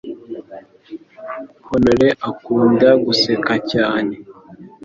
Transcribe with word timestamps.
Honore 1.73 2.07
akunda 2.29 2.89
guseka 3.05 3.53
cyane 3.71 4.13